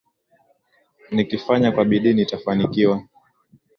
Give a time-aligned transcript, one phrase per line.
[1.13, 3.03] Nikifanya kwa bidii nitafanikiwa.